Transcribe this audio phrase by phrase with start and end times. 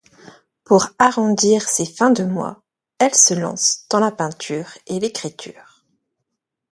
[0.63, 2.63] Pour arrondir ses fins de mois,
[2.97, 5.83] elle se lance dans la peinture et l'écriture.